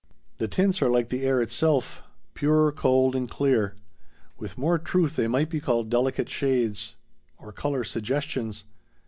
The 0.39 0.47
tints 0.47 0.81
are 0.81 0.89
like 0.89 1.09
the 1.09 1.21
air 1.21 1.43
itself—pure, 1.43 2.71
cold, 2.71 3.15
and 3.15 3.29
clear. 3.29 3.75
With 4.35 4.57
more 4.57 4.79
truth 4.79 5.15
they 5.15 5.27
might 5.27 5.51
be 5.51 5.59
called 5.59 5.91
delicate 5.91 6.27
shades 6.27 6.95
or 7.37 7.51
color 7.51 7.83
suggestions. 7.83 8.63